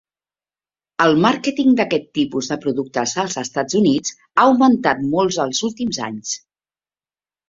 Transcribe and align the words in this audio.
El 1.03 1.17
màrqueting 1.25 1.75
d'aquest 1.79 2.07
tipus 2.19 2.49
de 2.51 2.57
productes 2.63 3.13
als 3.23 3.35
Estats 3.41 3.77
Units 3.81 4.15
ha 4.21 4.47
augmentat 4.47 5.05
molt 5.13 5.37
els 5.45 5.61
últims 5.69 6.01
anys. 6.07 6.33